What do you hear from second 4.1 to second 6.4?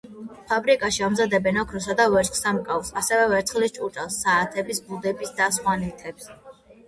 საათების ბუდეებს და სხვა ნივთებს.